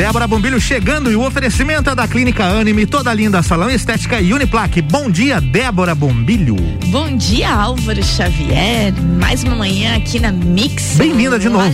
[0.00, 4.32] Débora Bombilho chegando e o oferecimento é da Clínica Anime, toda linda salão estética e
[4.32, 4.80] Uniplaque.
[4.80, 6.56] Bom dia, Débora Bombilho.
[6.86, 8.94] Bom dia, Álvaro Xavier.
[9.20, 10.94] Mais uma manhã aqui na Mix.
[10.96, 11.70] Bem-vinda de novo.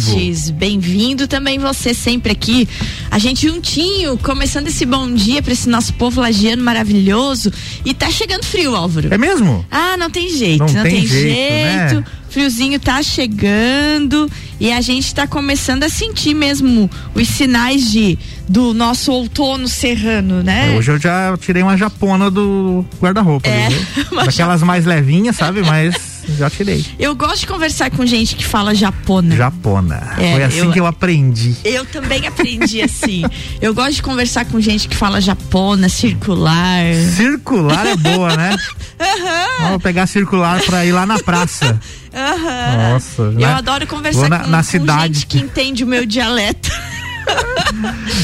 [0.55, 2.69] Bem-vindo também você sempre aqui.
[3.13, 7.53] A gente juntinho, começando esse bom dia para esse nosso povo lagiano maravilhoso.
[7.85, 9.07] E tá chegando frio, Álvaro.
[9.09, 9.65] É mesmo?
[9.71, 11.31] Ah, não tem jeito, não, não tem, tem, jeito.
[11.31, 11.95] jeito.
[11.95, 12.05] Né?
[12.37, 18.19] friozinho tá chegando e a gente tá começando a sentir mesmo os sinais de
[18.49, 20.75] do nosso outono serrano, né?
[20.75, 23.49] É, hoje eu já tirei uma japona do guarda-roupa.
[23.49, 23.69] É,
[24.25, 25.63] Daquelas mais levinhas, sabe?
[25.63, 26.85] Mas já tirei.
[26.99, 29.37] Eu gosto de conversar com gente que fala japona.
[29.37, 30.15] Japona.
[30.19, 31.55] É, Foi assim eu, que eu aprendi.
[31.65, 33.25] Eu também aprendi assim.
[33.61, 36.83] eu gosto de conversar com gente que fala japona, circular.
[37.17, 38.57] Circular é boa, né?
[38.99, 39.65] Uhum.
[39.67, 41.79] Vamos pegar circular pra ir lá na praça.
[42.15, 42.93] Uhum.
[42.93, 43.23] Nossa.
[43.23, 43.45] Eu né?
[43.45, 45.15] adoro conversar na, com, na com cidade.
[45.15, 46.71] gente que entende o meu dialeto.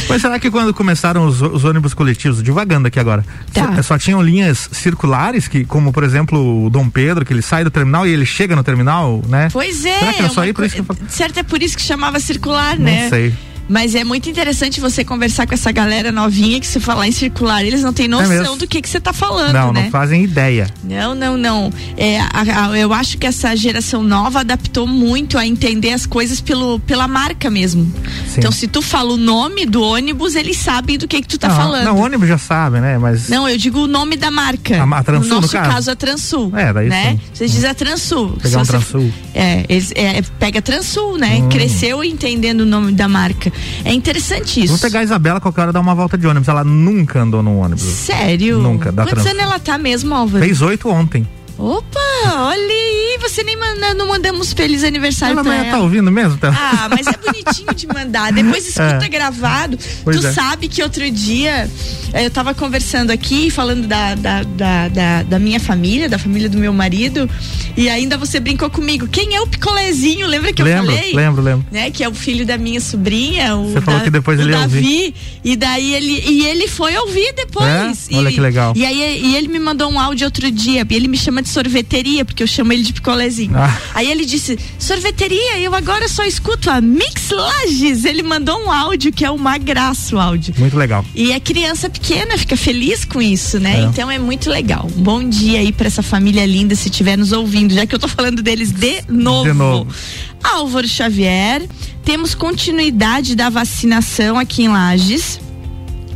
[0.08, 3.74] Mas será que quando começaram os, os ônibus coletivos, devagando aqui agora, Tá.
[3.76, 7.64] só, só tinham linhas circulares, que, como por exemplo o Dom Pedro, que ele sai
[7.64, 9.48] do terminal e ele chega no terminal, né?
[9.52, 9.98] Pois é.
[9.98, 10.52] Será que era só uma aí?
[10.52, 13.08] Por isso que eu Certo, é por isso que chamava circular, Não né?
[13.08, 13.34] sei.
[13.68, 17.64] Mas é muito interessante você conversar com essa galera novinha que se falar em circular,
[17.64, 19.84] eles não têm noção É do que que você tá falando, Não, né?
[19.84, 20.68] não fazem ideia.
[20.84, 21.72] Não, não, não.
[21.96, 26.40] É, a- a- eu acho que essa geração nova adaptou muito a entender as coisas
[26.40, 27.84] pelo, pela marca mesmo.
[28.28, 28.38] Sim.
[28.38, 31.48] Então, se tu fala o nome do ônibus, eles sabem do que que tu tá
[31.48, 31.84] não, falando.
[31.84, 32.98] Não, o ônibus já sabe, né?
[32.98, 33.28] Mas.
[33.28, 34.82] Não, eu digo o nome da marca.
[34.82, 35.70] A a Transul, no no nosso caso?
[35.70, 36.52] caso, a Transul.
[36.56, 37.10] É, daí né?
[37.12, 37.20] sim.
[37.32, 38.36] Vocês dizem a Transul.
[38.42, 39.12] Pegar um você- Transul.
[39.34, 41.36] É, eles, é, pega Transul, né?
[41.42, 41.48] Hum.
[41.48, 43.52] Cresceu entendendo o nome da marca.
[43.84, 44.72] É interessante isso.
[44.72, 46.48] Vou pegar a Isabela qualquer hora dar uma volta de ônibus.
[46.48, 47.82] Ela nunca andou num ônibus.
[47.82, 48.58] Sério?
[48.58, 50.44] Nunca, dá Quantos anos ela tá mesmo, Álvaro?
[50.44, 51.26] Fez oito ontem.
[51.58, 52.00] Opa,
[52.46, 55.76] olha aí, você nem manda, não mandamos feliz aniversário Ela pra amanhã ela.
[55.78, 56.36] tá ouvindo mesmo?
[56.38, 56.48] Tá?
[56.48, 58.32] Ah, mas é bonitinho de mandar.
[58.32, 59.08] Depois escuta É.
[59.08, 59.78] gravado.
[60.02, 60.32] Pois tu é.
[60.32, 61.70] sabe que outro dia
[62.14, 66.48] eh, eu tava conversando aqui, falando da, da, da, da, da minha família, da família
[66.48, 67.30] do meu marido,
[67.76, 69.06] e ainda você brincou comigo.
[69.06, 70.26] Quem é o picolézinho?
[70.26, 71.14] Lembra que lembro, eu falei?
[71.14, 71.66] lembro, lembro.
[71.70, 74.50] Né, que é o filho da minha sobrinha, o Você falou Da- que depois ele
[74.52, 75.14] Davi,
[75.44, 78.08] e daí ele e ele foi ouvir depois.
[78.10, 78.16] É?
[78.16, 78.72] Olha E- que legal.
[78.74, 81.48] E aí e ele me mandou um áudio outro dia, e ele me chama de
[81.48, 83.56] sorveteria, porque eu chamo ele de picolézinho.
[83.56, 83.76] Ah.
[83.94, 88.04] Aí ele disse: sorveteria, eu agora só escuto a Mix Lages.
[88.04, 90.54] Ele mandou um áudio que é uma graça o áudio.
[90.58, 91.04] Muito legal.
[91.14, 93.80] E é criança pequena, fica feliz com isso, né?
[93.80, 93.82] É.
[93.82, 94.88] Então é muito legal.
[94.96, 98.08] Bom dia aí pra essa família linda, se estiver nos ouvindo, já que eu tô
[98.08, 99.44] falando deles de novo.
[99.44, 99.94] De novo.
[100.42, 101.62] Álvaro Xavier,
[102.04, 105.40] temos continuidade da vacinação aqui em Lages.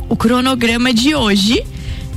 [0.09, 1.63] O cronograma de hoje,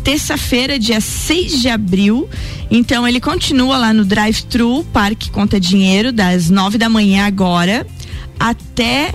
[0.02, 2.28] terça-feira, dia 6 de abril.
[2.70, 7.86] Então ele continua lá no drive-thru, Parque Conta Dinheiro, das 9 da manhã agora
[8.38, 9.14] até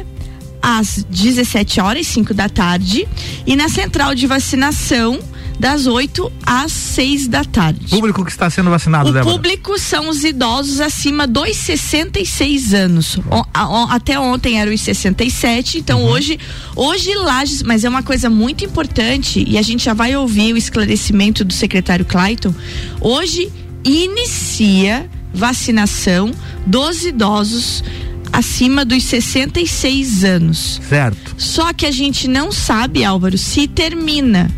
[0.62, 3.08] às 17 horas, 5 da tarde,
[3.46, 5.20] e na central de vacinação
[5.60, 7.88] das 8 às 6 da tarde.
[7.90, 9.34] Público que está sendo vacinado, O Débora.
[9.36, 13.18] público são os idosos acima dos 66 anos.
[13.30, 16.10] O- a- o- até ontem eram os 67, então Uhum.
[16.10, 16.40] hoje,
[16.76, 20.58] hoje Lages, mas é uma coisa muito importante e a gente já vai ouvir o
[20.58, 22.54] esclarecimento do secretário Clayton.
[23.02, 23.52] Hoje
[23.84, 26.32] inicia vacinação
[26.66, 27.84] dos idosos
[28.32, 30.82] acima dos 66 anos.
[30.88, 31.36] Certo.
[31.38, 34.50] Só que a gente não sabe, Álvaro, se termina,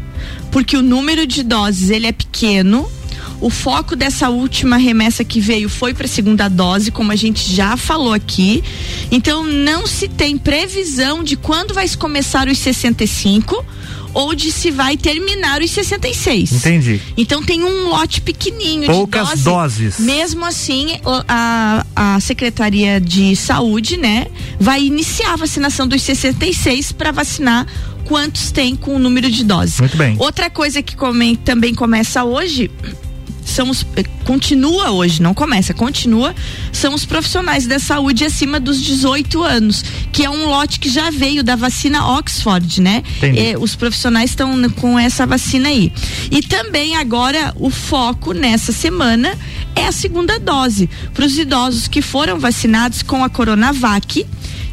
[0.57, 2.89] porque o número de doses ele é pequeno.
[3.39, 7.53] O foco dessa última remessa que veio foi para a segunda dose, como a gente
[7.53, 8.63] já falou aqui.
[9.11, 13.63] Então não se tem previsão de quando vai começar os 65
[14.15, 16.53] ou de se vai terminar os 66.
[16.53, 16.99] Entendi.
[17.15, 19.43] Então tem um lote pequenininho Poucas de dose.
[19.43, 19.99] doses.
[19.99, 24.25] Mesmo assim, a, a Secretaria de Saúde, né,
[24.59, 27.67] vai iniciar a vacinação dos 66 para vacinar
[28.07, 29.79] quantos tem com o número de doses.
[29.79, 30.15] Muito bem.
[30.19, 32.71] Outra coisa que come- também começa hoje
[33.45, 36.35] são os eh, continua hoje, não começa, continua,
[36.73, 41.09] são os profissionais da saúde acima dos 18 anos, que é um lote que já
[41.09, 43.03] veio da vacina Oxford, né?
[43.37, 45.93] Eh, os profissionais estão com essa vacina aí.
[46.29, 49.33] E também agora o foco nessa semana
[49.75, 54.25] é a segunda dose para os idosos que foram vacinados com a Coronavac,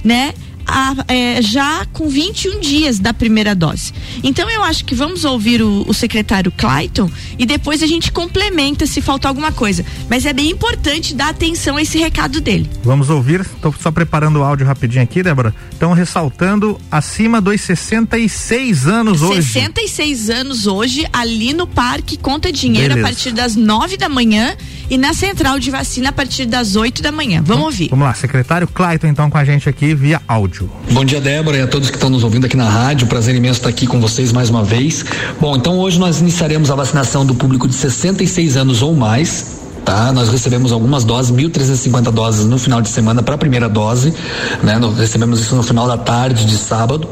[0.02, 0.34] né?
[0.66, 3.93] A- é, já com 21 dias da primeira dose.
[4.22, 8.87] Então eu acho que vamos ouvir o, o secretário Clayton e depois a gente complementa
[8.87, 9.84] se faltar alguma coisa.
[10.08, 12.69] Mas é bem importante dar atenção a esse recado dele.
[12.82, 13.40] Vamos ouvir.
[13.40, 15.55] Estou só preparando o áudio rapidinho aqui, Débora.
[15.72, 19.43] Estão ressaltando acima dos 66 anos hoje.
[19.43, 23.06] 66 anos hoje, ali no Parque Conta Dinheiro, Beleza.
[23.06, 24.56] a partir das 9 da manhã.
[24.90, 27.43] e na central de vacina a partir das 8 da manhã.
[27.43, 27.88] Vamos ouvir.
[27.88, 30.53] Vamos lá, secretário Clayton, então, com a gente aqui via áudio.
[30.92, 33.06] Bom dia, Débora, e a todos que estão nos ouvindo aqui na rádio.
[33.08, 35.04] Prazer imenso estar aqui com vocês mais uma vez.
[35.40, 40.10] Bom, então hoje nós iniciaremos a vacinação do público de 66 anos ou mais tá?
[40.12, 44.14] Nós recebemos algumas doses, 1.350 doses no final de semana para a primeira dose,
[44.62, 44.78] né?
[44.78, 47.06] Nós recebemos isso no final da tarde de sábado.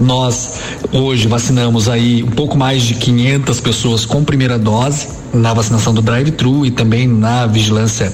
[0.00, 0.60] Nós
[0.92, 6.02] hoje vacinamos aí um pouco mais de 500 pessoas com primeira dose na vacinação do
[6.02, 8.12] drive-thru e também na vigilância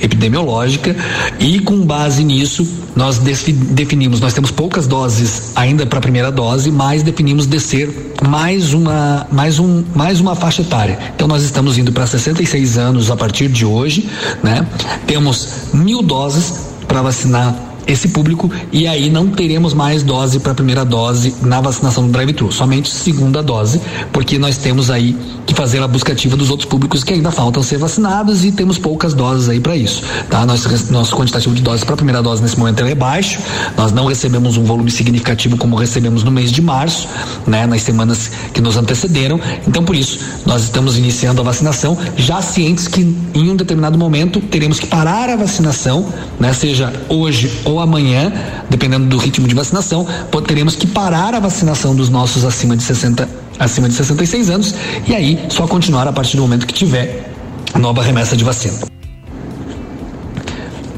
[0.00, 0.94] epidemiológica
[1.38, 6.70] e com base nisso nós definimos, nós temos poucas doses ainda para a primeira dose,
[6.70, 10.98] mas definimos descer mais uma mais um mais uma faixa etária.
[11.14, 14.08] Então nós estamos indo para 66 anos a partir de hoje,
[14.42, 14.66] né?
[15.06, 20.84] Temos mil doses para vacinar esse público e aí não teremos mais dose para primeira
[20.84, 23.80] dose na vacinação do drive-thru, somente segunda dose,
[24.12, 27.62] porque nós temos aí que fazer a busca ativa dos outros públicos que ainda faltam
[27.62, 30.44] ser vacinados e temos poucas doses aí para isso, tá?
[30.44, 33.40] Nosso, nosso quantitativo de doses para primeira dose nesse momento é baixo,
[33.76, 37.08] nós não recebemos um volume significativo como recebemos no mês de março,
[37.46, 37.66] né?
[37.66, 42.86] Nas semanas que nos antecederam, então por isso nós estamos iniciando a vacinação, já cientes
[42.86, 43.00] que
[43.34, 46.06] em um determinado momento teremos que parar a vacinação,
[46.38, 46.52] né?
[46.52, 48.32] Seja hoje ou amanhã,
[48.68, 50.06] dependendo do ritmo de vacinação,
[50.46, 53.28] teremos que parar a vacinação dos nossos acima de 60,
[53.58, 54.74] acima de 66 anos
[55.06, 57.32] e aí só continuar a partir do momento que tiver
[57.78, 58.78] nova remessa de vacina.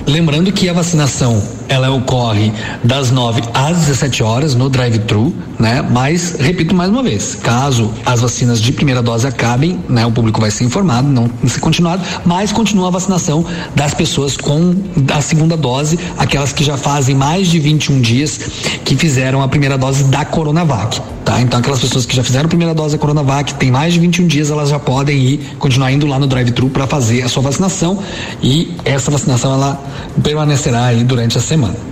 [0.07, 2.53] Lembrando que a vacinação ela ocorre
[2.83, 5.81] das 9 às 17 horas no drive-thru, né?
[5.89, 10.41] Mas repito mais uma vez, caso as vacinas de primeira dose acabem, né, o público
[10.41, 14.75] vai ser informado, não ser continuado, mas continua a vacinação das pessoas com
[15.15, 18.41] a segunda dose, aquelas que já fazem mais de 21 dias
[18.85, 21.41] que fizeram a primeira dose da Coronavac, tá?
[21.41, 24.27] Então aquelas pessoas que já fizeram a primeira dose da Coronavac, tem mais de 21
[24.27, 28.03] dias, elas já podem ir continuar indo lá no drive-thru para fazer a sua vacinação
[28.43, 29.81] e essa vacinação ela
[30.21, 31.91] permanecerá aí durante a semana semana.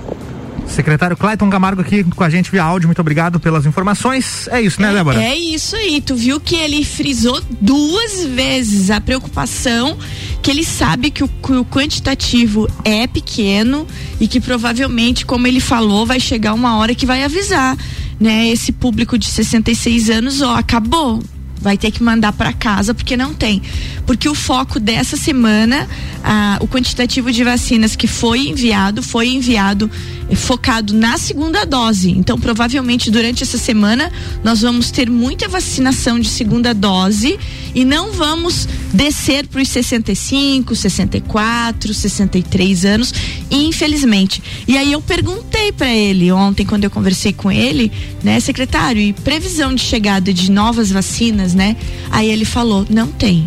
[0.67, 4.47] Secretário Clayton Camargo aqui com a gente via áudio, muito obrigado pelas informações.
[4.49, 5.23] É isso, né, é, Débora?
[5.23, 6.01] É isso aí.
[6.01, 9.99] Tu viu que ele frisou duas vezes a preocupação
[10.43, 13.87] que ele sabe que o, que o quantitativo é pequeno
[14.21, 17.77] e que provavelmente, como ele falou, vai chegar uma hora que vai avisar,
[18.21, 18.49] né?
[18.49, 21.23] Esse público de 66 anos, ó, acabou
[21.61, 23.63] vai ter que mandar para casa porque não tem.
[24.07, 25.89] Porque o foco dessa semana,
[26.25, 29.91] ah, o quantitativo de vacinas que foi enviado, foi enviado
[30.29, 32.11] eh, focado na segunda dose.
[32.11, 34.11] Então, provavelmente durante essa semana
[34.43, 37.39] nós vamos ter muita vacinação de segunda dose
[37.75, 43.15] e não vamos descer para os 65, 64, 63 anos,
[43.51, 44.43] infelizmente.
[44.67, 49.13] E aí eu perguntei para ele ontem quando eu conversei com ele, né, secretário, e
[49.13, 51.77] previsão de chegada de novas vacinas, né?
[52.11, 53.47] Aí ele falou: "Não tem".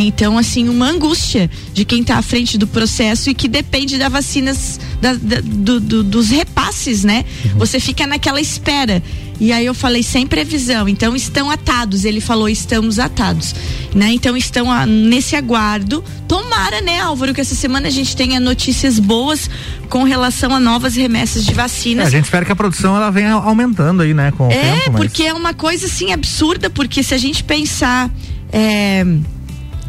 [0.00, 4.08] Então, assim, uma angústia de quem está à frente do processo e que depende da
[4.08, 7.24] vacinas, da, da, do, do, dos repasses, né?
[7.44, 7.58] Uhum.
[7.58, 9.02] Você fica naquela espera.
[9.38, 12.04] E aí eu falei sem previsão, então estão atados.
[12.04, 13.54] Ele falou estamos atados,
[13.94, 14.12] né?
[14.12, 16.02] Então estão a, nesse aguardo.
[16.26, 19.50] Tomara, né, Álvaro, que essa semana a gente tenha notícias boas
[19.88, 22.04] com relação a novas remessas de vacinas.
[22.04, 24.96] É, a gente espera que a produção ela venha aumentando aí, né, com é, tempo.
[24.96, 28.10] É, porque é uma coisa assim absurda, porque se a gente pensar
[28.52, 29.04] é,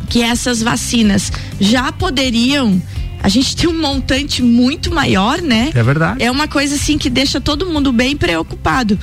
[0.09, 2.81] que essas vacinas já poderiam
[3.21, 5.71] a gente tem um montante muito maior, né?
[5.73, 6.23] É verdade.
[6.23, 8.97] É uma coisa assim que deixa todo mundo bem preocupado.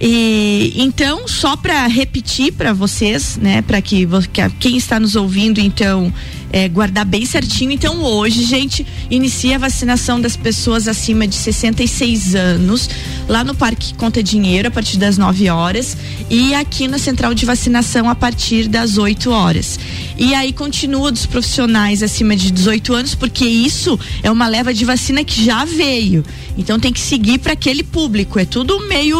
[0.00, 5.60] E então, só para repetir para vocês, né, para que, que, quem está nos ouvindo,
[5.60, 6.12] então,
[6.52, 7.72] é, guardar bem certinho.
[7.72, 12.88] Então, hoje, gente, inicia a vacinação das pessoas acima de 66 anos,
[13.28, 15.96] lá no Parque Conta Dinheiro, a partir das 9 horas,
[16.30, 19.78] e aqui na Central de Vacinação, a partir das 8 horas.
[20.16, 24.84] E aí continua dos profissionais acima de 18 anos, porque isso é uma leva de
[24.84, 26.24] vacina que já veio.
[26.58, 28.36] Então tem que seguir para aquele público.
[28.36, 29.16] É tudo meio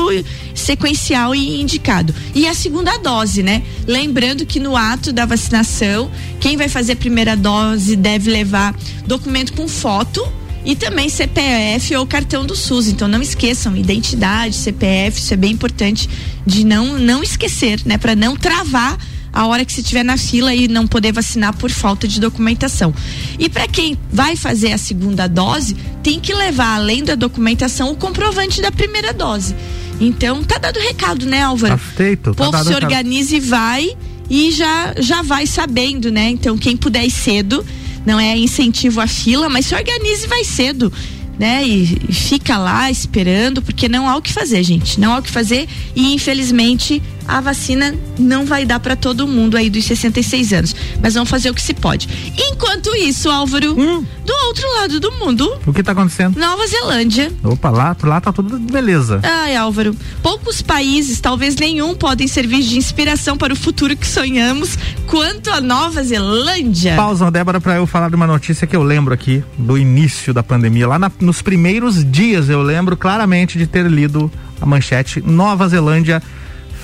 [0.55, 2.13] sequencial e indicado.
[2.35, 3.63] E a segunda dose, né?
[3.87, 8.73] Lembrando que no ato da vacinação, quem vai fazer a primeira dose deve levar
[9.05, 10.25] documento com foto
[10.65, 12.87] e também CPF ou cartão do SUS.
[12.87, 16.09] Então não esqueçam identidade, CPF, isso é bem importante
[16.47, 18.97] de não não esquecer, né, para não travar
[19.33, 22.95] a hora que você estiver na fila e não poder vacinar por falta de documentação.
[23.37, 27.97] E para quem vai fazer a segunda dose, tem que levar além da documentação o
[27.97, 29.57] comprovante da primeira dose.
[30.01, 31.73] Então, tá dado recado, né, Álvaro?
[31.75, 32.31] Tá feito.
[32.31, 33.97] O tá povo se organize e vai
[34.31, 36.29] e já já vai sabendo, né?
[36.31, 37.65] Então, quem puder ir cedo,
[38.07, 40.93] não é incentivo à fila, mas se organize e vai cedo
[41.39, 41.65] né?
[41.65, 44.99] E, e, fica lá esperando, porque não há o que fazer, gente.
[44.99, 49.57] Não há o que fazer e infelizmente a vacina não vai dar para todo mundo
[49.57, 50.77] aí dos 66 anos.
[51.03, 52.09] Mas vamos fazer o que se pode.
[52.37, 54.05] Enquanto isso, Álvaro, hum.
[54.25, 55.61] do outro lado do mundo.
[55.67, 56.39] O que tá acontecendo?
[56.39, 57.31] Nova Zelândia.
[57.45, 59.21] Opa, lá, lá tá tudo beleza.
[59.23, 59.95] Ai, Álvaro.
[60.23, 65.61] Poucos países, talvez nenhum, podem servir de inspiração para o futuro que sonhamos quanto a
[65.61, 66.97] Nova Zelândia.
[66.97, 70.43] Pausa, Débora, para eu falar de uma notícia que eu lembro aqui do início da
[70.43, 70.89] pandemia.
[70.89, 74.31] Lá na, nos primeiros dias eu lembro claramente de ter lido
[74.61, 76.23] a manchete Nova Zelândia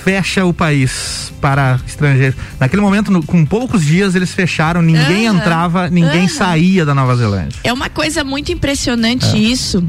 [0.05, 2.37] fecha o país para estrangeiros.
[2.61, 5.37] Naquele momento, no, com poucos dias, eles fecharam, ninguém uhum.
[5.37, 6.29] entrava, ninguém uhum.
[6.29, 7.59] saía da Nova Zelândia.
[7.65, 9.39] É uma coisa muito impressionante é.
[9.39, 9.83] isso.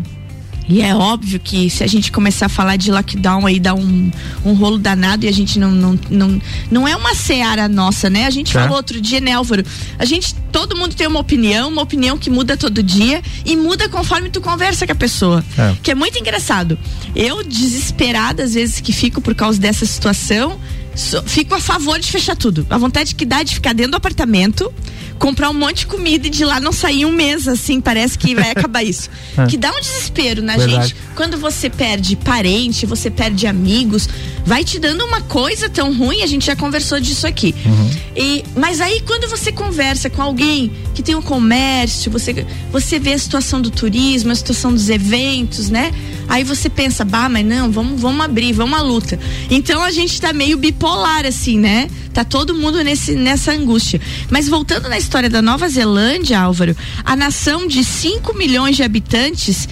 [0.68, 4.12] E é óbvio que se a gente começar a falar de lockdown aí dá um,
[4.44, 6.42] um rolo danado e a gente não não, não,
[6.72, 8.26] não é uma seara nossa, né?
[8.26, 8.60] A gente é.
[8.60, 9.64] falou outro dia, né, Álvaro?
[9.98, 13.88] A gente, todo mundo tem uma opinião, uma opinião que muda todo dia e muda
[13.90, 15.44] conforme tu conversa com a pessoa.
[15.58, 15.76] É.
[15.82, 16.78] Que é muito engraçado.
[17.16, 20.60] Eu, desesperada, às vezes, que fico por causa dessa situação,
[20.96, 22.66] so, fico a favor de fechar tudo.
[22.70, 24.74] A vontade que dá de ficar dentro do apartamento
[25.18, 28.36] comprar um monte de comida e de lá não sair um mês, assim, parece que
[28.36, 29.10] vai acabar isso.
[29.38, 29.46] É.
[29.46, 30.90] Que dá um desespero na Verdade.
[30.90, 30.96] gente.
[31.16, 34.10] Quando você perde parente, você perde amigos,
[34.46, 37.56] vai te dando uma coisa tão ruim, a gente já conversou disso aqui.
[37.66, 37.90] Uhum.
[38.16, 43.14] E, mas aí quando você conversa com alguém que tem um comércio, você, você vê
[43.14, 45.92] a situação do turismo, a situação dos eventos, né?
[46.28, 49.20] Aí você pensa, bah, mas não, vamos, vamos abrir, vamos à luta.
[49.50, 51.90] Então a gente tá meio bipolar, assim, né?
[52.14, 54.02] Tá todo mundo nesse, nessa angústia.
[54.30, 59.68] Mas voltando na história da Nova Zelândia, Álvaro, a nação de 5 milhões de habitantes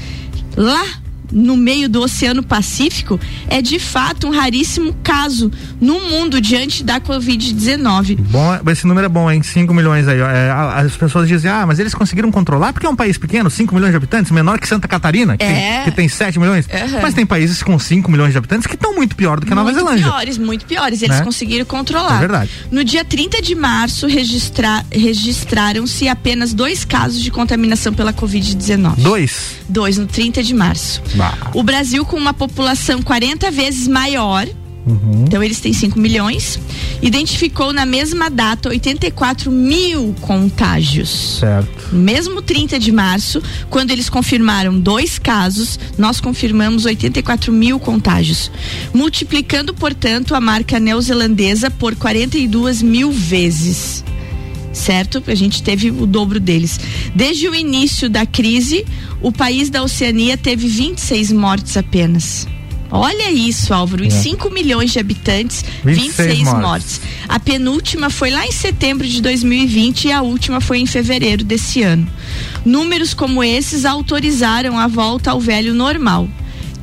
[0.56, 6.84] lá no meio do Oceano Pacífico é de fato um raríssimo caso no mundo diante
[6.84, 8.18] da Covid-19.
[8.20, 9.42] Bom, esse número é bom, hein?
[9.42, 10.20] 5 milhões aí.
[10.20, 13.74] É, as pessoas dizem, ah, mas eles conseguiram controlar porque é um país pequeno, 5
[13.74, 15.76] milhões de habitantes, menor que Santa Catarina, que, é.
[15.76, 16.66] tem, que tem 7 milhões.
[16.66, 17.02] Uhum.
[17.02, 19.56] Mas tem países com 5 milhões de habitantes que estão muito pior do que a
[19.56, 20.02] Nova Zelândia.
[20.02, 21.02] Muito piores, muito piores.
[21.02, 21.24] Eles né?
[21.24, 22.18] conseguiram controlar.
[22.18, 22.52] É verdade.
[22.72, 28.96] No dia 30 de março, registra, registraram-se apenas dois casos de contaminação pela Covid-19.
[28.98, 29.58] Dois?
[29.68, 31.02] Dois, no 30 de março.
[31.16, 31.52] Bah.
[31.54, 34.48] O Brasil, com uma população 40 vezes maior,
[34.86, 35.24] Uhum.
[35.26, 36.60] Então eles têm 5 milhões.
[37.02, 41.40] Identificou na mesma data 84 mil contágios.
[41.40, 41.96] Certo.
[41.96, 48.52] Mesmo 30 de março, quando eles confirmaram dois casos, nós confirmamos 84 mil contágios.
[48.94, 54.04] Multiplicando, portanto, a marca neozelandesa por 42 mil vezes
[54.74, 55.24] certo?
[55.28, 56.80] A gente teve o dobro deles.
[57.16, 58.86] Desde o início da crise,
[59.22, 62.48] o país da Oceania teve 26 mortes apenas.
[62.96, 64.04] Olha isso, Álvaro.
[64.04, 64.52] Em 5 é.
[64.52, 66.62] milhões de habitantes, 26, 26 mortes.
[66.62, 67.02] mortes.
[67.28, 71.82] A penúltima foi lá em setembro de 2020 e a última foi em fevereiro desse
[71.82, 72.08] ano.
[72.64, 76.30] Números como esses autorizaram a volta ao velho normal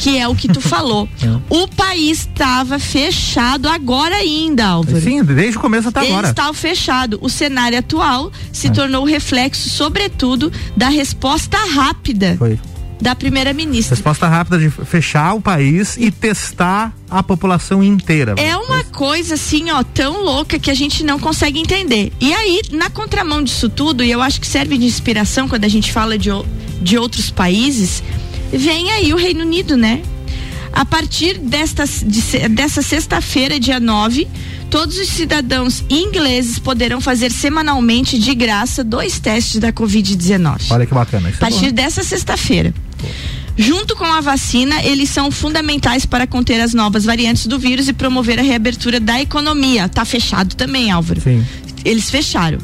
[0.01, 1.07] que é o que tu falou.
[1.23, 1.27] É.
[1.51, 5.01] O país estava fechado agora ainda, Álvaro.
[5.01, 6.31] Sim, desde o começo até Ele agora.
[6.31, 7.19] estava fechado.
[7.21, 8.71] O cenário atual se é.
[8.71, 12.35] tornou reflexo, sobretudo, da resposta rápida.
[12.39, 12.59] Foi
[13.01, 13.95] da primeira ministra.
[13.97, 18.35] Resposta rápida de fechar o país e testar a população inteira.
[18.37, 22.13] É uma coisa assim, ó, tão louca que a gente não consegue entender.
[22.21, 25.69] E aí, na contramão disso tudo, e eu acho que serve de inspiração quando a
[25.69, 26.29] gente fala de,
[26.83, 28.03] de outros países,
[28.53, 30.03] vem aí o Reino Unido, né?
[30.73, 34.29] A partir desta, de, dessa sexta-feira, dia 9,
[34.71, 40.71] todos os cidadãos ingleses poderão fazer semanalmente de graça dois testes da Covid-19.
[40.71, 41.29] Olha que bacana.
[41.29, 42.73] Isso a partir é dessa sexta-feira.
[43.57, 47.93] Junto com a vacina, eles são fundamentais para conter as novas variantes do vírus e
[47.93, 49.89] promover a reabertura da economia.
[49.89, 51.21] Tá fechado também, Álvaro.
[51.21, 51.45] Sim.
[51.85, 52.59] Eles fecharam.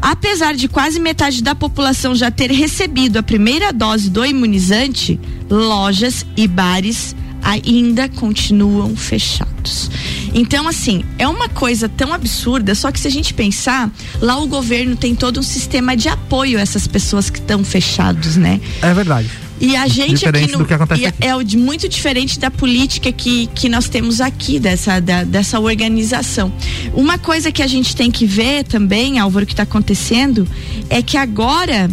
[0.00, 5.18] Apesar de quase metade da população já ter recebido a primeira dose do imunizante,
[5.50, 9.90] lojas e bares ainda continuam fechados.
[10.34, 14.46] Então, assim, é uma coisa tão absurda, só que se a gente pensar, lá o
[14.46, 18.60] governo tem todo um sistema de apoio a essas pessoas que estão fechados, né?
[18.82, 19.30] É verdade.
[19.60, 21.04] E a gente diferente aqui no, aqui.
[21.20, 26.52] é, é muito diferente da política que, que nós temos aqui, dessa, da, dessa organização.
[26.92, 30.46] Uma coisa que a gente tem que ver também, Álvaro, que está acontecendo,
[30.90, 31.88] é que agora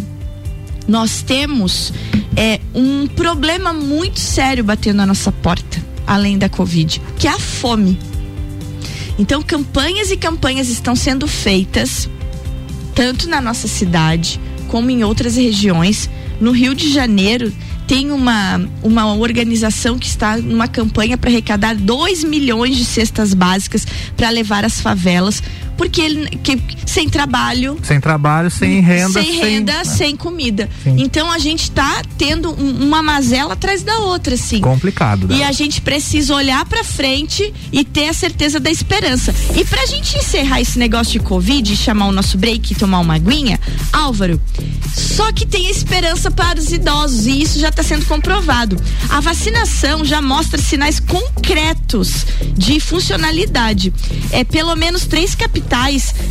[0.87, 1.93] nós temos
[2.35, 7.39] é, um problema muito sério batendo na nossa porta, além da Covid, que é a
[7.39, 7.97] fome.
[9.17, 12.09] Então, campanhas e campanhas estão sendo feitas,
[12.93, 16.09] tanto na nossa cidade como em outras regiões
[16.43, 17.53] no Rio de Janeiro,
[17.87, 23.87] tem uma, uma organização que está numa campanha para arrecadar 2 milhões de cestas básicas
[24.17, 25.41] para levar às favelas,
[25.77, 27.77] porque ele que, sem trabalho.
[27.83, 29.21] Sem trabalho, sem renda.
[29.21, 30.69] Sem renda, sem, sem comida.
[30.83, 30.95] Sim.
[30.99, 34.61] Então a gente tá tendo um, uma mazela atrás da outra, assim.
[34.61, 35.27] Complicado.
[35.27, 35.37] Né?
[35.37, 39.33] E a gente precisa olhar para frente e ter a certeza da esperança.
[39.55, 43.15] E pra gente encerrar esse negócio de Covid, chamar o nosso break e tomar uma
[43.15, 43.59] aguinha,
[43.91, 44.39] Álvaro,
[44.95, 48.77] só que tem esperança para os idosos e isso já está sendo comprovado.
[49.09, 52.25] A vacinação já mostra sinais concretos
[52.55, 53.93] de funcionalidade.
[54.31, 55.62] É, pelo menos três capitais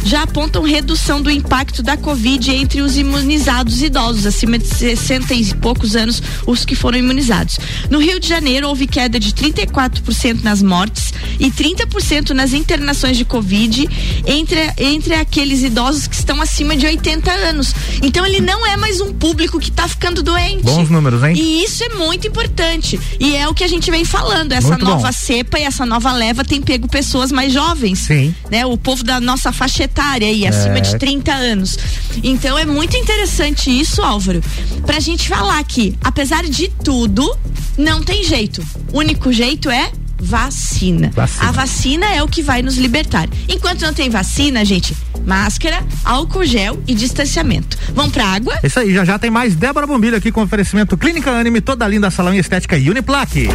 [0.05, 5.55] já apontam redução do impacto da Covid entre os imunizados idosos, acima de 60 e
[5.55, 7.59] poucos anos, os que foram imunizados.
[7.91, 13.25] No Rio de Janeiro, houve queda de 34% nas mortes e 30% nas internações de
[13.25, 13.89] Covid
[14.27, 17.75] entre, entre aqueles idosos que estão acima de 80 anos.
[18.03, 20.63] Então, ele não é mais um público que está ficando doente.
[20.63, 21.35] Bons números, hein?
[21.37, 22.99] E isso é muito importante.
[23.19, 24.53] E é o que a gente vem falando.
[24.53, 25.13] Essa muito nova bom.
[25.13, 28.01] cepa e essa nova leva tem pego pessoas mais jovens.
[28.01, 28.35] Sim.
[28.51, 28.65] Né?
[28.67, 30.49] O povo da nossa faixa etária aí, é.
[30.49, 31.79] acima de 30 anos.
[32.23, 34.43] Então é muito interessante isso, Álvaro,
[34.85, 37.37] pra gente falar que, apesar de tudo,
[37.79, 38.63] não tem jeito.
[38.93, 39.91] O único jeito é
[40.23, 41.11] vacina.
[41.15, 41.49] vacina.
[41.49, 43.29] A vacina é o que vai nos libertar.
[43.49, 47.77] Enquanto não tem vacina, gente, máscara, álcool gel e distanciamento.
[47.95, 48.59] Vamos pra água?
[48.63, 52.11] Isso aí, já já tem mais Débora Bombilho aqui com oferecimento Clínica Anime, toda linda
[52.11, 53.49] salão e estética e Uniplaque.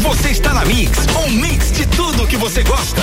[0.00, 3.02] Você está na Mix, um mix de tudo que você gosta.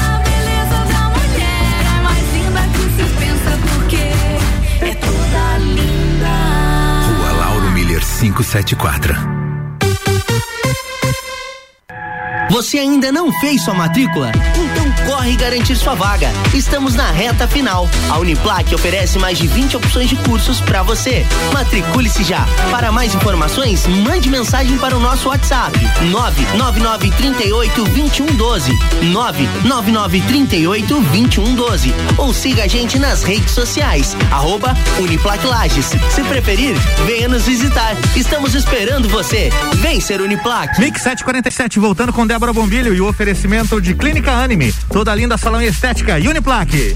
[8.21, 9.15] 574.
[12.51, 14.31] Você ainda não fez sua matrícula?
[14.31, 16.31] Então corre garantir sua vaga.
[16.53, 17.89] Estamos na reta final.
[18.09, 21.25] A Uniplac oferece mais de 20 opções de cursos para você.
[21.51, 22.47] Matricule-se já.
[22.71, 25.77] Para mais informações, mande mensagem para o nosso WhatsApp:
[26.09, 28.79] 99938 2112.
[29.11, 31.93] 99938 2112.
[32.17, 34.15] Ou siga a gente nas redes sociais.
[34.31, 35.91] Arroba Uniplac Lages.
[36.09, 36.73] Se preferir,
[37.05, 37.97] venha nos visitar.
[38.15, 39.49] Estamos esperando você.
[39.81, 40.79] Vem ser Uniplac.
[40.79, 45.59] Mix 747 voltando com Débora Bombilho e o oferecimento de Clínica Anime, toda linda salão
[45.59, 46.95] estética Uniplaque.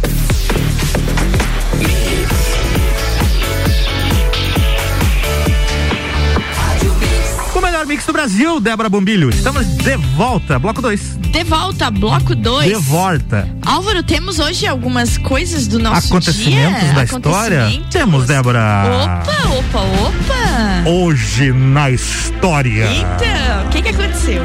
[7.55, 9.31] O melhor mix do Brasil, Débora Bombilho.
[9.31, 11.01] Estamos de volta, bloco 2.
[11.31, 12.67] De volta, bloco 2.
[12.67, 13.49] De volta.
[13.65, 16.93] Álvaro, temos hoje algumas coisas do nosso Acontecimentos dia.
[16.93, 17.81] da história?
[17.89, 18.83] Temos, Débora.
[19.03, 20.89] Opa, opa, opa.
[20.89, 22.85] Hoje na história.
[22.85, 24.44] Eita, o que que aconteceu?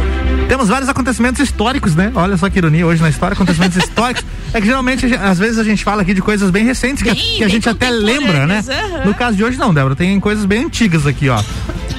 [0.50, 2.10] Temos vários acontecimentos históricos, né?
[2.12, 4.24] Olha só que ironia hoje na história, acontecimentos históricos.
[4.52, 7.20] É que geralmente, às vezes, a gente fala aqui de coisas bem recentes bem, que,
[7.20, 8.60] a, que a gente até lembra, né?
[8.66, 9.06] Uhum.
[9.06, 9.94] No caso de hoje, não, Débora.
[9.94, 11.40] Tem coisas bem antigas aqui, ó.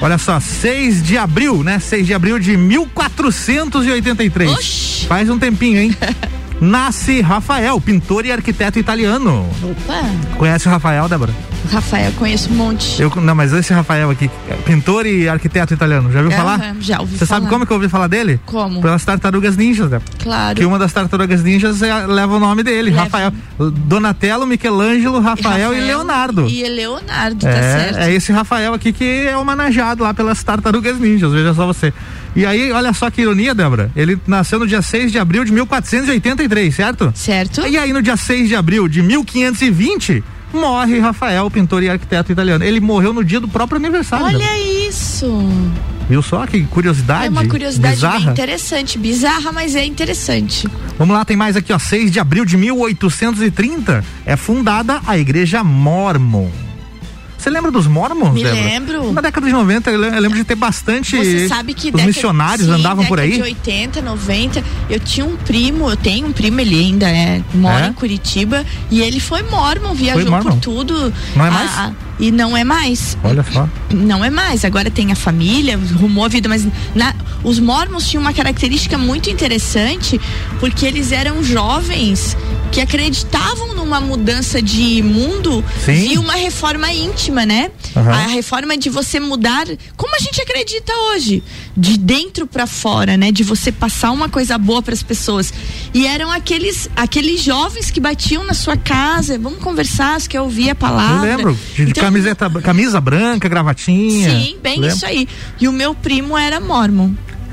[0.02, 1.78] Olha só, 6 de abril, né?
[1.78, 4.50] 6 de abril de 1483.
[4.50, 5.06] Oxi.
[5.06, 5.96] Faz um tempinho, hein?
[6.60, 9.48] Nasce Rafael, pintor e arquiteto italiano.
[9.62, 10.02] Opa!
[10.36, 11.32] Conhece o Rafael, Débora?
[11.70, 13.00] Rafael, conheço um monte.
[13.00, 14.30] Eu, não, mas esse Rafael aqui,
[14.64, 16.76] pintor e arquiteto italiano, já ouviu falar?
[16.80, 18.40] Já ouvi Você sabe como que eu ouvi falar dele?
[18.46, 18.80] Como?
[18.80, 20.00] Pelas tartarugas ninjas, né?
[20.22, 20.56] Claro.
[20.56, 23.04] Que uma das tartarugas ninjas é, leva o nome dele, leva.
[23.04, 23.32] Rafael.
[23.58, 26.48] Donatello, Michelangelo, Rafael, Rafael, e Leonardo.
[26.48, 27.98] E Leonardo, tá é, certo.
[27.98, 31.92] É esse Rafael aqui que é homenageado lá pelas tartarugas ninjas, veja só você.
[32.34, 33.90] E aí, olha só que ironia, Débora.
[33.94, 37.12] Ele nasceu no dia 6 de abril de 1483, certo?
[37.14, 37.66] Certo.
[37.66, 42.64] E aí, no dia 6 de abril de 1520, morre Rafael, pintor e arquiteto italiano.
[42.64, 44.26] Ele morreu no dia do próprio aniversário.
[44.26, 44.58] Olha Débora.
[44.88, 45.26] isso.
[46.08, 47.26] Viu só que curiosidade?
[47.26, 48.30] É uma curiosidade bizarra.
[48.32, 50.68] interessante, bizarra, mas é interessante.
[50.98, 51.78] Vamos lá, tem mais aqui, ó.
[51.78, 56.50] 6 de abril de 1830 é fundada a Igreja Mormon.
[57.42, 58.32] Você lembra dos mormons?
[58.34, 58.62] Me Débora?
[58.64, 59.12] lembro.
[59.12, 61.16] Na década de 90, eu le- eu lembro de ter bastante.
[61.16, 63.32] Você sabe que os década- missionários sim, andavam por aí.
[63.32, 64.62] de 80, 90.
[64.88, 67.88] Eu tinha um primo, eu tenho um primo, ele ainda é, mora É?
[67.88, 70.50] em Curitiba e ele foi mormon, viajou mormon?
[70.52, 71.12] por tudo.
[71.34, 71.78] Não é A- mais?
[71.78, 73.18] a- e não é mais.
[73.24, 73.68] Olha só.
[73.92, 74.64] Não é mais.
[74.64, 79.28] Agora tem a família, rumou a vida, mas na- os mormons tinham uma característica muito
[79.30, 80.20] interessante,
[80.60, 82.36] porque eles eram jovens
[82.72, 86.14] que acreditavam numa mudança de mundo Sim.
[86.14, 87.70] e uma reforma íntima, né?
[87.94, 88.10] Aham.
[88.10, 91.42] A reforma de você mudar, como a gente acredita hoje,
[91.76, 93.30] de dentro pra fora, né?
[93.30, 95.52] De você passar uma coisa boa pras pessoas.
[95.92, 100.70] E eram aqueles aqueles jovens que batiam na sua casa, vamos conversar, você quer ouvir
[100.70, 101.28] a palavra.
[101.28, 101.58] Eu lembro.
[101.76, 104.30] De, de Então, camiseta, camisa branca, gravatinha.
[104.30, 104.96] Sim, bem Lembro.
[104.96, 105.28] isso aí.
[105.60, 107.10] E o meu primo era mormon.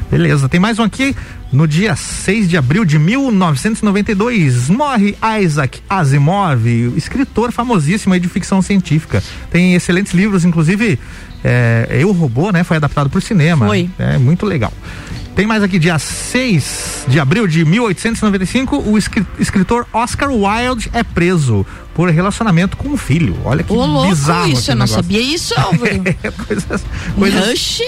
[0.10, 1.14] Beleza, tem mais um aqui.
[1.52, 9.24] No dia 6 de abril de 1992, morre Isaac Asimov, escritor famosíssimo de ficção científica.
[9.50, 11.00] Tem excelentes livros, inclusive
[11.44, 12.64] é, Eu Robô, né?
[12.64, 13.66] Foi adaptado para o cinema.
[13.66, 13.90] Foi.
[13.98, 14.72] É muito legal.
[15.40, 21.02] Tem mais aqui, dia 6 de abril de 1895, o escri- escritor Oscar Wilde é
[21.02, 23.38] preso por relacionamento com um filho.
[23.46, 24.50] Olha que Ô, louco, bizarro.
[24.52, 24.96] isso, eu não negócio.
[25.02, 26.02] sabia isso, Álvaro.
[26.46, 26.84] coisas,
[27.18, 27.84] coisas Oxi!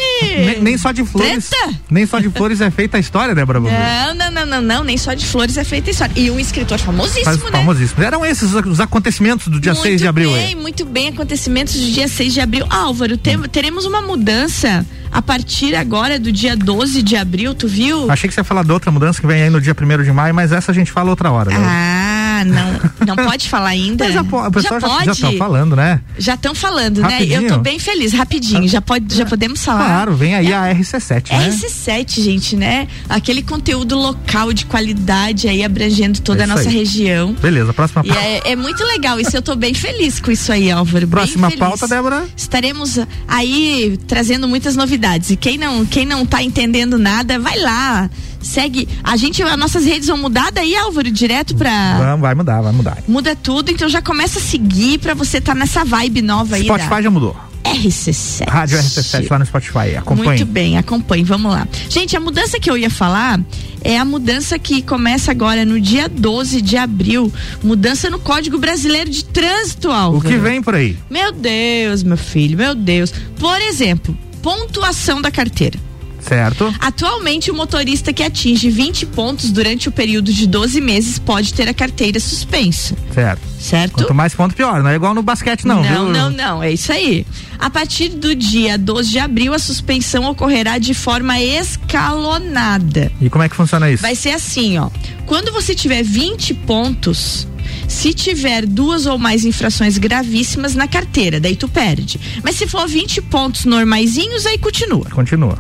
[0.46, 1.50] nem, nem só de flores.
[1.50, 1.76] Treta?
[1.90, 3.84] Nem só de flores é feita a história, Débora Bombeiro.
[3.84, 6.14] Não, não, não, não, não, nem só de flores é feita a história.
[6.16, 7.52] E um escritor famosíssimo, Faz né?
[7.52, 8.02] famosíssimo.
[8.02, 10.56] Eram esses os acontecimentos do dia muito 6 de abril bem, aí.
[10.56, 12.66] muito bem, acontecimentos do dia 6 de abril.
[12.70, 18.10] Álvaro, tem- teremos uma mudança a partir agora do dia 12 de abril, tu viu?
[18.10, 20.12] Achei que você ia falar de outra mudança que vem aí no dia 1 de
[20.12, 21.50] maio, mas essa a gente fala outra hora.
[21.52, 21.58] né?
[21.60, 22.11] Ah,
[22.44, 24.06] não, não pode falar ainda.
[24.06, 25.06] Mas já, po- o pessoal já, pode.
[25.20, 26.02] já tá falando, né?
[26.18, 27.10] Já estão falando, né?
[27.10, 27.42] Rapidinho.
[27.44, 28.68] Eu tô bem feliz, rapidinho.
[28.68, 29.86] Já, pode, já podemos falar.
[29.86, 31.50] Claro, vem aí a RC7, né?
[31.50, 32.88] RC7, gente, né?
[33.10, 36.76] Aquele conteúdo local de qualidade aí abrangendo toda É a nossa aí.
[36.76, 37.34] região.
[37.34, 38.24] Beleza, próxima E pauta.
[38.24, 41.08] é, é muito legal isso, eu tô bem feliz com isso aí, Álvaro.
[41.08, 42.26] Próxima pauta, Débora.
[42.36, 45.30] Estaremos aí trazendo muitas novidades.
[45.32, 48.10] E quem não, quem não tá entendendo nada, vai lá.
[48.42, 48.88] Segue.
[49.04, 52.18] A gente, as nossas redes vão mudar daí, Álvaro, direto pra.
[52.18, 52.98] Vai mudar, vai mudar.
[53.08, 56.64] Muda tudo, então já começa a seguir pra você estar tá nessa vibe nova aí.
[56.66, 57.36] Spotify da já mudou.
[57.64, 58.50] RC7.
[58.50, 59.96] Rádio RC7 lá no Spotify.
[59.98, 60.30] Acompanhe.
[60.30, 61.68] Muito bem, acompanhe, vamos lá.
[61.90, 63.40] Gente, a mudança que eu ia falar
[63.84, 67.32] é a mudança que começa agora no dia 12 de abril.
[67.64, 70.28] Mudança no Código Brasileiro de Trânsito, O Álvaro.
[70.28, 70.98] que vem por aí?
[71.10, 73.14] Meu Deus, meu filho, meu Deus.
[73.40, 75.80] Por exemplo, pontuação da carteira.
[76.22, 76.74] Certo?
[76.80, 81.68] Atualmente, o motorista que atinge 20 pontos durante o período de 12 meses pode ter
[81.68, 82.96] a carteira suspensa.
[83.14, 83.42] Certo.
[83.60, 83.94] Certo?
[83.94, 84.82] Quanto mais ponto, pior.
[84.82, 85.84] Não é igual no basquete, não.
[85.84, 86.14] não, viu?
[86.14, 87.26] não, não, é isso aí.
[87.60, 93.12] A partir do dia 12 de abril, a suspensão ocorrerá de forma escalonada.
[93.22, 94.02] E como é que funciona isso?
[94.02, 94.90] Vai ser assim, ó.
[95.26, 97.48] Quando você tiver 20 pontos,
[97.88, 102.20] se tiver duas ou mais infrações gravíssimas na carteira, daí tu perde.
[102.44, 105.06] Mas se for 20 pontos normaisinhos, aí continua.
[105.12, 105.58] Continua.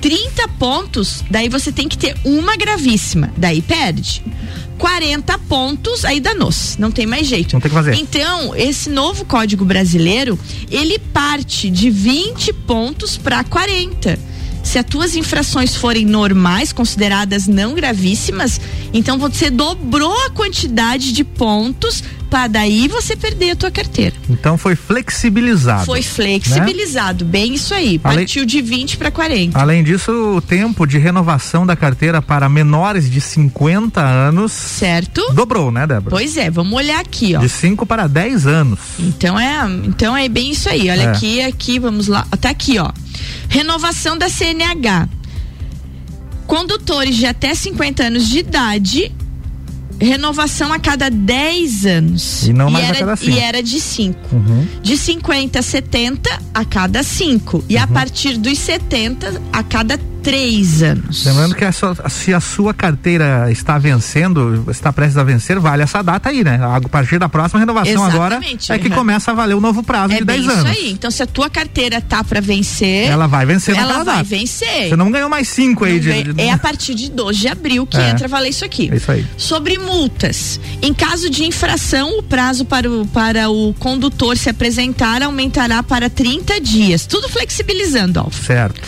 [0.00, 4.22] 30 pontos, daí você tem que ter uma gravíssima, daí perde.
[4.78, 7.52] 40 pontos, aí danou-se, não tem mais jeito.
[7.52, 7.94] Não tem que fazer.
[7.94, 10.38] Então, esse novo Código Brasileiro,
[10.70, 14.18] ele parte de 20 pontos para 40.
[14.68, 18.60] Se as tuas infrações forem normais, consideradas não gravíssimas,
[18.92, 24.14] então você dobrou a quantidade de pontos para daí você perder a tua carteira.
[24.28, 25.86] Então foi flexibilizado.
[25.86, 27.98] Foi flexibilizado, bem isso aí.
[28.04, 29.58] Além- Partiu de 20 para 40.
[29.58, 35.22] Além disso, o tempo de renovação da carteira para menores de 50 anos Certo?
[35.32, 36.10] dobrou, né, Débora?
[36.10, 37.40] Pois é, vamos olhar aqui, ó.
[37.40, 38.78] De 5 para 10 anos.
[38.98, 40.90] Então é, então é bem isso aí.
[40.90, 41.06] Olha É.
[41.12, 42.26] aqui, aqui, vamos lá.
[42.38, 42.90] Tá aqui, ó.
[43.48, 45.08] Renovação da CNH.
[46.46, 49.12] Condutores de até 50 anos de idade,
[50.00, 52.46] renovação a cada 10 anos.
[52.46, 53.30] E não mais a era, cada cinco.
[53.30, 54.18] E era de 5.
[54.34, 54.66] Uhum.
[54.82, 57.64] De 50 a 70 a cada 5.
[57.68, 57.88] E a Uhum.
[57.88, 61.24] partir dos 70 a cada 3 anos.
[61.24, 61.64] Lembrando que
[62.10, 66.58] se a sua carteira está vencendo, está prestes a vencer, vale essa data aí, né?
[66.62, 68.94] A partir da próxima renovação agora Exatamente, é que uhum.
[68.94, 70.70] começa a valer o novo prazo É de bem 10 isso anos.
[70.78, 70.90] aí.
[70.92, 74.22] Então, se a tua carteira tá para vencer, Ela vai vencer ela vai data.
[74.24, 74.88] vencer.
[74.90, 77.38] Você não ganhou mais 5 aí Não de, ganha- de- É a partir de 12
[77.40, 78.10] de abril que É.
[78.10, 78.90] entra a valer isso aqui.
[78.92, 79.24] É isso aí.
[79.36, 80.60] Sobre multas.
[80.82, 86.10] Em caso de infração, o prazo para o, para o condutor se apresentar aumentará para
[86.10, 87.06] 30 dias.
[87.06, 88.42] Tudo flexibilizando, Alfa.
[88.44, 88.80] Certo.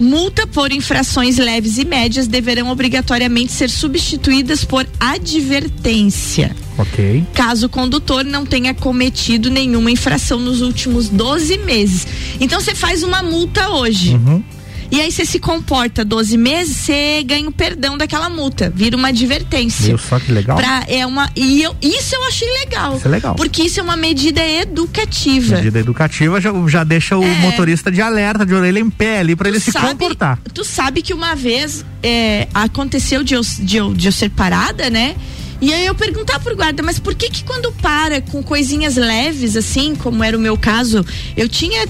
[0.00, 6.56] Multa por infrações leves e médias deverão obrigatoriamente ser substituídas por advertência.
[6.78, 7.22] Ok.
[7.34, 12.06] Caso o condutor não tenha cometido nenhuma infração nos últimos 12 meses.
[12.40, 14.14] Então você faz uma multa hoje.
[14.14, 14.42] Uhum.
[14.90, 19.08] E aí você se comporta 12 meses, você ganha o perdão daquela multa, vira uma
[19.08, 19.86] advertência.
[19.86, 20.56] Viu só que legal?
[20.56, 22.96] Pra, é uma, e eu, isso eu achei legal.
[22.96, 23.34] Isso é legal.
[23.36, 25.56] Porque isso é uma medida educativa.
[25.56, 27.34] Medida educativa já, já deixa o É.
[27.40, 30.38] motorista de alerta, de orelha em pé ali, pra ele se sabe- comportar.
[30.52, 34.90] Tu sabe que uma vez é, aconteceu de eu, de, eu, de eu ser parada,
[34.90, 35.14] né?
[35.60, 39.56] E aí eu perguntar pro guarda, mas por que que quando para com coisinhas leves,
[39.56, 41.04] assim, como era o meu caso,
[41.36, 41.86] eu tinha,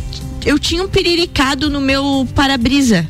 [0.46, 3.06] eu tinha um piriricado no meu para-brisa.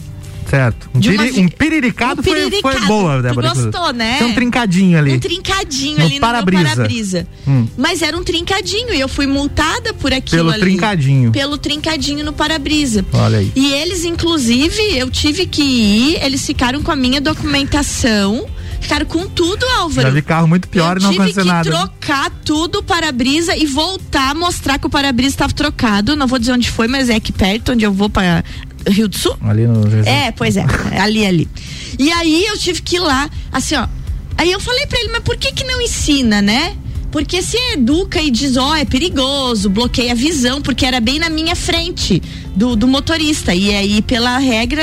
[0.48, 0.90] Certo.
[0.92, 2.86] Um, uma piri- vi- um piriricado, um foi- Foi, piriricado.
[2.88, 3.46] boa, Tu Débora.
[3.46, 3.70] inclusive.
[3.70, 4.18] gostou, né?
[4.18, 5.12] Tem um trincadinho ali.
[5.12, 6.62] Um trincadinho No ali no para-brisa.
[6.64, 7.26] meu para-brisa.
[7.46, 7.66] Hum.
[7.78, 10.60] Mas era um trincadinho e eu fui multada por aquilo Pelo ali.
[10.60, 11.30] trincadinho.
[11.30, 13.06] Pelo trincadinho no para-brisa.
[13.12, 13.52] Olha aí.
[13.54, 18.44] E eles, inclusive, eu tive que ir, eles ficaram com a minha documentação,
[18.80, 20.08] ficaram com tudo, Álvaro.
[20.08, 21.70] Já vi carro muito pior eu e não tive aconteceu que nada.
[21.70, 26.16] trocar tudo o para-brisa e voltar a mostrar que o para-brisa estava trocado.
[26.16, 28.44] Não vou dizer onde foi, mas é aqui perto, onde eu vou para
[28.88, 29.36] Rio do Sul.
[29.42, 30.64] Ali no É, pois é,
[30.98, 31.48] ali, ali.
[31.98, 33.86] E aí eu tive que ir lá, assim, ó.
[34.36, 36.76] Aí eu falei pra ele, mas por que que não ensina, né?
[37.10, 41.28] Porque se educa e diz, ó, é perigoso, bloqueia a visão, porque era bem na
[41.28, 42.22] minha frente
[42.54, 43.54] do, do motorista.
[43.54, 44.82] E aí, pela regra,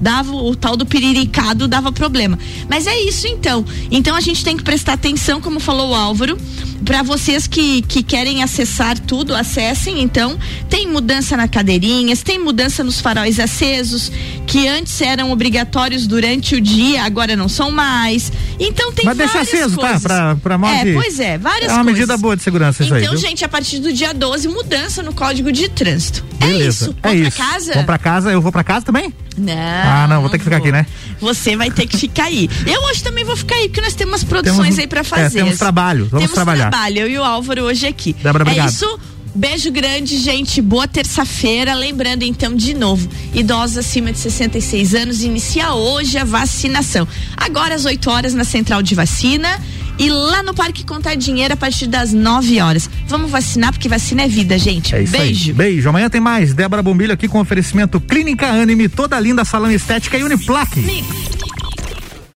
[0.00, 2.38] dava o tal do piriricado, dava problema.
[2.68, 3.64] Mas é isso então.
[3.90, 6.38] Então a gente tem que prestar atenção, como falou o Álvaro.
[6.84, 10.38] Para vocês que, que querem acessar tudo, acessem então.
[10.68, 14.12] Tem mudança na cadeirinhas, tem mudança nos faróis acesos,
[14.46, 18.32] que antes eram obrigatórios durante o dia, agora não são mais.
[18.58, 19.82] Então tem Mas deixa aceso, tá?
[19.88, 20.02] coisas.
[20.02, 22.00] Pra, pra modo É, de- pois é, várias É uma coisas.
[22.00, 25.12] medida boa de segurança isso aí, Então, gente, a partir do dia 12, mudança no
[25.12, 26.24] Código de Trânsito.
[26.40, 26.84] É Beleza.
[26.86, 26.96] isso.
[27.02, 27.36] É Vamos isso.
[27.36, 27.72] pra casa?
[27.72, 29.12] Vamos pra casa, eu vou pra casa também?
[29.36, 29.52] Não.
[29.54, 30.86] Ah, não, vou ter que ficar aqui, né?
[31.20, 32.48] Você vai ter que ficar aí.
[32.66, 35.04] Eu hoje também vou ficar aí, porque nós temos umas produções Temos- aí pra é,
[35.04, 35.38] fazer.
[35.42, 36.70] temos trabalho, vamos temos trabalhar.
[36.70, 38.14] trabalho, eu e o Álvaro hoje aqui.
[38.22, 38.68] Débora, é obrigado.
[38.70, 38.98] isso.
[39.36, 40.62] Beijo grande, gente.
[40.62, 41.74] Boa terça-feira.
[41.74, 47.06] Lembrando, então, de novo, idosos acima de 66 anos, inicia hoje a vacinação.
[47.36, 49.60] Agora às 8 horas na central de vacina.
[49.98, 52.88] E lá no Parque Contar Dinheiro a partir das 9 horas.
[53.06, 54.94] Vamos vacinar, porque vacina é vida, gente.
[54.94, 55.50] É Beijo.
[55.50, 55.52] aí.
[55.54, 55.88] Beijo.
[55.88, 56.54] Amanhã tem mais.
[56.54, 60.80] Débora Bombilho aqui com oferecimento Clínica Anime, toda linda salão estética e Uniplaque.
[60.80, 61.45] Mix.